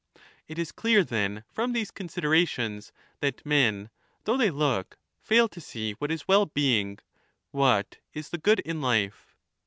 It 0.47 0.57
is 0.57 0.71
clear 0.71 1.03
then 1.03 1.43
from 1.51 1.73
these 1.73 1.91
considerations 1.91 2.91
that 3.19 3.45
men, 3.45 3.91
though 4.23 4.35
they 4.35 4.49
look, 4.49 4.97
fail 5.21 5.47
to 5.49 5.61
see 5.61 5.91
what 5.99 6.09
is 6.09 6.27
well 6.27 6.47
being, 6.47 6.97
what 7.51 7.97
is 8.11 8.29
the 8.29 8.39
good 8.39 8.61
in 8.61 8.81
life. 8.81 9.35